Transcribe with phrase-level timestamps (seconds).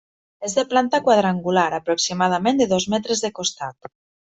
[0.47, 3.93] És de planta quadrangular aproximadament de dos metres de costat.